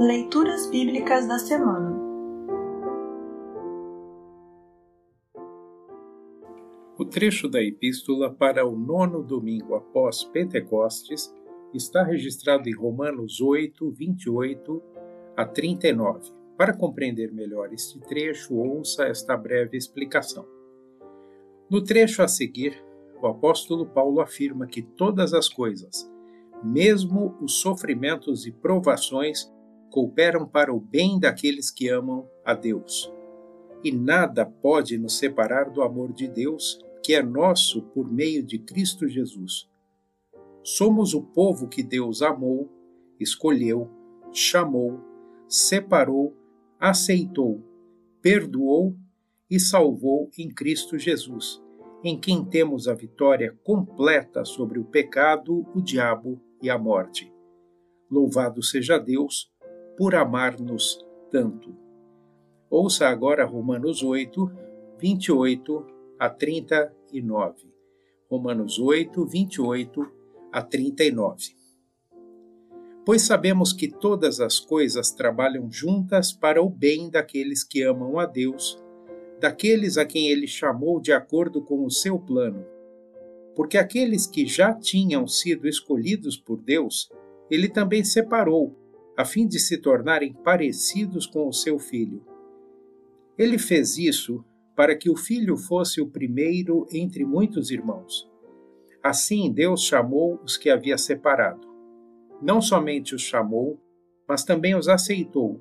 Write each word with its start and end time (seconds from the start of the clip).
Leituras 0.00 0.66
Bíblicas 0.70 1.28
da 1.28 1.38
Semana 1.38 1.94
O 6.98 7.04
trecho 7.04 7.46
da 7.46 7.62
Epístola 7.62 8.32
para 8.32 8.66
o 8.66 8.74
nono 8.74 9.22
domingo 9.22 9.74
após 9.74 10.24
Pentecostes 10.24 11.30
está 11.74 12.02
registrado 12.02 12.66
em 12.66 12.74
Romanos 12.74 13.42
8, 13.42 13.90
28 13.90 14.82
a 15.36 15.44
39. 15.44 16.32
Para 16.56 16.74
compreender 16.74 17.30
melhor 17.30 17.70
este 17.70 18.00
trecho, 18.00 18.54
ouça 18.54 19.04
esta 19.04 19.36
breve 19.36 19.76
explicação. 19.76 20.48
No 21.68 21.84
trecho 21.84 22.22
a 22.22 22.28
seguir, 22.28 22.82
o 23.20 23.26
apóstolo 23.26 23.84
Paulo 23.84 24.22
afirma 24.22 24.66
que 24.66 24.80
todas 24.80 25.34
as 25.34 25.46
coisas, 25.46 26.10
mesmo 26.64 27.36
os 27.42 27.60
sofrimentos 27.60 28.46
e 28.46 28.50
provações, 28.50 29.52
cooperam 29.90 30.46
para 30.46 30.72
o 30.72 30.80
bem 30.80 31.18
daqueles 31.18 31.70
que 31.70 31.88
amam 31.88 32.28
a 32.44 32.54
Deus. 32.54 33.12
E 33.82 33.90
nada 33.90 34.46
pode 34.46 34.96
nos 34.96 35.18
separar 35.18 35.70
do 35.70 35.82
amor 35.82 36.12
de 36.12 36.28
Deus, 36.28 36.78
que 37.02 37.14
é 37.14 37.22
nosso 37.22 37.82
por 37.82 38.10
meio 38.10 38.42
de 38.42 38.58
Cristo 38.58 39.08
Jesus. 39.08 39.68
Somos 40.62 41.14
o 41.14 41.22
povo 41.22 41.68
que 41.68 41.82
Deus 41.82 42.22
amou, 42.22 42.70
escolheu, 43.18 43.90
chamou, 44.32 45.00
separou, 45.48 46.36
aceitou, 46.78 47.62
perdoou 48.22 48.94
e 49.50 49.58
salvou 49.58 50.30
em 50.38 50.48
Cristo 50.48 50.98
Jesus, 50.98 51.60
em 52.04 52.18
quem 52.18 52.44
temos 52.44 52.86
a 52.86 52.94
vitória 52.94 53.58
completa 53.64 54.44
sobre 54.44 54.78
o 54.78 54.84
pecado, 54.84 55.66
o 55.74 55.80
diabo 55.80 56.40
e 56.62 56.70
a 56.70 56.78
morte. 56.78 57.32
Louvado 58.10 58.62
seja 58.62 58.98
Deus 58.98 59.50
por 60.00 60.14
amar-nos 60.14 60.98
tanto. 61.30 61.76
Ouça 62.70 63.06
agora 63.06 63.44
Romanos 63.44 64.02
8, 64.02 64.50
28 64.98 65.86
a 66.18 66.30
39. 66.30 67.68
Romanos 68.30 68.78
8, 68.78 69.26
28 69.26 70.10
a 70.50 70.62
39. 70.62 71.54
Pois 73.04 73.20
sabemos 73.20 73.74
que 73.74 73.88
todas 73.88 74.40
as 74.40 74.58
coisas 74.58 75.10
trabalham 75.10 75.70
juntas 75.70 76.32
para 76.32 76.62
o 76.62 76.70
bem 76.70 77.10
daqueles 77.10 77.62
que 77.62 77.82
amam 77.82 78.18
a 78.18 78.24
Deus, 78.24 78.82
daqueles 79.38 79.98
a 79.98 80.06
quem 80.06 80.30
ele 80.30 80.46
chamou 80.46 80.98
de 80.98 81.12
acordo 81.12 81.60
com 81.60 81.84
o 81.84 81.90
seu 81.90 82.18
plano. 82.18 82.64
Porque 83.54 83.76
aqueles 83.76 84.26
que 84.26 84.46
já 84.46 84.72
tinham 84.72 85.28
sido 85.28 85.68
escolhidos 85.68 86.38
por 86.38 86.58
Deus, 86.62 87.10
ele 87.50 87.68
também 87.68 88.02
separou 88.02 88.79
a 89.20 89.24
fim 89.26 89.46
de 89.46 89.58
se 89.58 89.76
tornarem 89.76 90.32
parecidos 90.32 91.26
com 91.26 91.46
o 91.46 91.52
seu 91.52 91.78
filho. 91.78 92.24
Ele 93.36 93.58
fez 93.58 93.98
isso 93.98 94.42
para 94.74 94.96
que 94.96 95.10
o 95.10 95.16
filho 95.16 95.58
fosse 95.58 96.00
o 96.00 96.08
primeiro 96.08 96.86
entre 96.90 97.22
muitos 97.22 97.70
irmãos. 97.70 98.26
Assim, 99.02 99.52
Deus 99.52 99.82
chamou 99.82 100.40
os 100.42 100.56
que 100.56 100.70
havia 100.70 100.96
separado. 100.96 101.68
Não 102.40 102.62
somente 102.62 103.14
os 103.14 103.20
chamou, 103.20 103.78
mas 104.26 104.42
também 104.42 104.74
os 104.74 104.88
aceitou. 104.88 105.60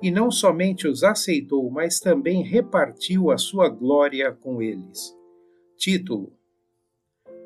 E 0.00 0.08
não 0.08 0.30
somente 0.30 0.86
os 0.86 1.02
aceitou, 1.02 1.68
mas 1.72 1.98
também 1.98 2.44
repartiu 2.44 3.32
a 3.32 3.36
sua 3.36 3.68
glória 3.68 4.30
com 4.30 4.62
eles. 4.62 5.12
Título: 5.76 6.32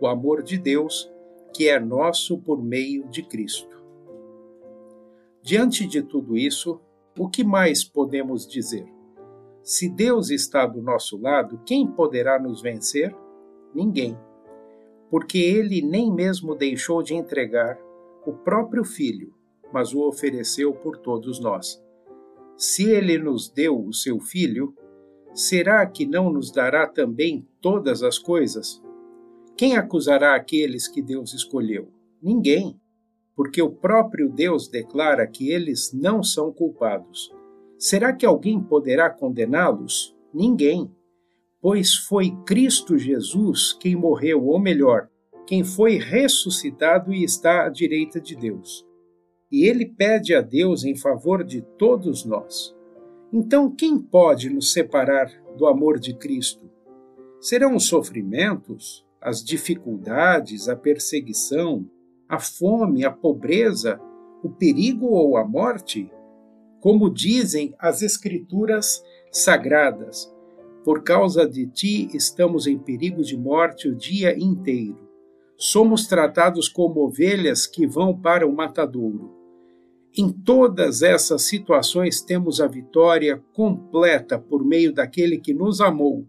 O 0.03 0.07
amor 0.07 0.43
de 0.43 0.59
Deus, 0.59 1.11
que 1.55 1.67
é 1.67 1.81
nosso 1.81 2.37
por 2.37 2.63
meio 2.63 3.09
de 3.09 3.23
Cristo. 3.23 3.76
Diante 5.47 5.87
de 5.87 6.03
tudo 6.03 6.37
isso, 6.37 6.81
o 7.17 7.29
que 7.29 7.45
mais 7.45 7.85
podemos 7.85 8.49
dizer? 8.49 8.85
Se 9.63 9.89
Deus 9.89 10.29
está 10.29 10.67
do 10.67 10.83
nosso 10.83 11.17
lado, 11.17 11.61
quem 11.65 11.87
poderá 11.87 12.37
nos 12.37 12.61
vencer? 12.61 13.15
Ninguém. 13.73 14.19
Porque 15.09 15.39
ele 15.39 15.81
nem 15.81 16.13
mesmo 16.13 16.57
deixou 16.57 17.01
de 17.01 17.15
entregar 17.15 17.79
o 18.27 18.33
próprio 18.33 18.85
Filho, 18.85 19.33
mas 19.73 19.95
o 19.95 20.01
ofereceu 20.01 20.75
por 20.75 20.97
todos 20.97 21.39
nós. 21.39 21.81
Se 22.57 22.91
ele 22.91 23.17
nos 23.17 23.49
deu 23.49 23.81
o 23.81 23.93
seu 23.93 24.19
Filho, 24.19 24.75
será 25.33 25.87
que 25.87 26.05
não 26.05 26.29
nos 26.29 26.51
dará 26.51 26.89
também 26.89 27.47
todas 27.61 28.03
as 28.03 28.19
coisas? 28.19 28.83
Quem 29.57 29.77
acusará 29.77 30.35
aqueles 30.35 30.89
que 30.89 31.01
Deus 31.01 31.33
escolheu? 31.33 31.89
Ninguém 32.21 32.81
porque 33.37 33.61
o 33.61 33.71
próprio 33.71 34.31
Deus 34.31 34.67
declara 34.67 35.27
que 35.27 35.51
eles 35.51 35.93
não 35.93 36.23
são 36.23 36.51
culpados. 36.51 37.31
Será 37.79 38.15
que 38.15 38.25
alguém 38.25 38.59
poderá 38.59 39.11
condená-los? 39.11 40.17
Ninguém. 40.33 40.91
Pois 41.61 41.95
foi 41.95 42.35
Cristo 42.47 42.97
Jesus 42.97 43.75
quem 43.75 43.95
morreu, 43.95 44.47
ou 44.47 44.59
melhor, 44.59 45.11
quem 45.47 45.63
foi 45.63 45.99
ressuscitado 45.99 47.13
e 47.13 47.23
está 47.23 47.67
à 47.67 47.69
direita 47.69 48.19
de 48.19 48.35
Deus. 48.35 48.87
E 49.53 49.65
ele 49.65 49.85
pede 49.85 50.35
a 50.35 50.41
Deus 50.41 50.85
em 50.85 50.97
favor 50.97 51.45
de 51.45 51.61
todos 51.61 52.25
nós. 52.25 52.75
Então, 53.33 53.71
quem 53.71 53.99
pode 53.99 54.49
nos 54.49 54.73
separar 54.73 55.31
do 55.59 55.67
amor 55.67 55.99
de 55.99 56.15
Cristo? 56.15 56.71
Serão 57.39 57.77
os 57.77 57.87
sofrimentos, 57.87 59.05
as 59.21 59.45
dificuldades, 59.45 60.69
a 60.69 60.77
perseguição, 60.77 61.89
a 62.29 62.39
fome, 62.39 63.05
a 63.05 63.11
pobreza, 63.11 64.01
o 64.43 64.51
perigo 64.51 65.07
ou 65.07 65.37
a 65.37 65.47
morte? 65.47 66.11
Como 66.81 67.11
dizem 67.11 67.75
as 67.79 68.03
Escrituras 68.03 69.03
sagradas, 69.31 70.33
por 70.85 71.03
causa 71.03 71.49
de 71.49 71.67
ti 71.67 72.09
estamos 72.15 72.67
em 72.67 72.79
perigo 72.79 73.23
de 73.23 73.37
morte 73.37 73.89
o 73.89 73.95
dia 73.95 74.37
inteiro. 74.39 75.07
Somos 75.57 76.07
tratados 76.07 76.69
como 76.69 77.01
ovelhas 77.01 77.67
que 77.67 77.87
vão 77.87 78.17
para 78.17 78.47
o 78.47 78.55
matadouro. 78.55 79.35
Em 80.17 80.31
todas 80.31 81.03
essas 81.03 81.43
situações 81.43 82.21
temos 82.21 82.61
a 82.61 82.67
vitória 82.67 83.43
completa 83.53 84.39
por 84.39 84.65
meio 84.65 84.93
daquele 84.93 85.39
que 85.39 85.53
nos 85.53 85.81
amou, 85.81 86.27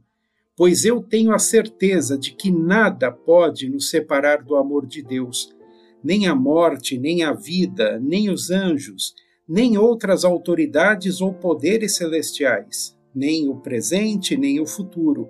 pois 0.56 0.86
eu 0.86 1.02
tenho 1.02 1.34
a 1.34 1.40
certeza 1.40 2.18
de 2.18 2.34
que 2.34 2.52
nada 2.52 3.12
pode 3.12 3.70
nos 3.70 3.90
separar 3.90 4.44
do 4.44 4.56
amor 4.56 4.86
de 4.86 5.02
Deus 5.02 5.56
nem 6.04 6.28
a 6.28 6.36
morte, 6.36 6.98
nem 6.98 7.24
a 7.24 7.34
vida, 7.34 8.00
nem 8.00 8.30
os 8.30 8.50
anjos, 8.50 9.14
nem 9.48 9.78
outras 9.78 10.26
autoridades 10.26 11.22
ou 11.22 11.34
poderes 11.34 11.96
celestiais, 11.96 12.98
nem 13.14 13.48
o 13.48 13.56
presente, 13.56 14.36
nem 14.36 14.60
o 14.60 14.66
futuro, 14.66 15.30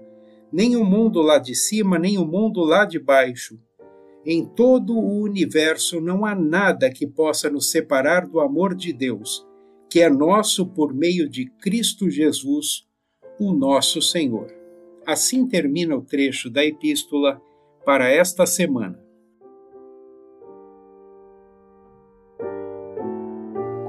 nem 0.51 0.75
o 0.75 0.83
mundo 0.83 1.21
lá 1.21 1.37
de 1.37 1.53
cima, 1.53 1.99
nem 1.99 2.17
o 2.17 2.25
mundo 2.25 2.61
lá 2.61 2.85
de 2.85 2.99
baixo. 2.99 3.59
Em 4.25 4.43
todo 4.45 4.97
o 4.97 5.21
universo 5.21 6.01
não 6.01 6.25
há 6.25 6.35
nada 6.35 6.89
que 6.89 7.07
possa 7.07 7.49
nos 7.49 7.71
separar 7.71 8.27
do 8.27 8.39
amor 8.39 8.75
de 8.75 8.91
Deus, 8.91 9.45
que 9.89 10.01
é 10.01 10.09
nosso 10.09 10.65
por 10.65 10.93
meio 10.93 11.29
de 11.29 11.45
Cristo 11.61 12.09
Jesus, 12.09 12.85
o 13.39 13.53
nosso 13.53 14.01
Senhor. 14.01 14.47
Assim 15.05 15.47
termina 15.47 15.95
o 15.95 16.01
trecho 16.01 16.49
da 16.49 16.65
epístola 16.65 17.41
para 17.85 18.09
esta 18.09 18.45
semana. 18.45 19.06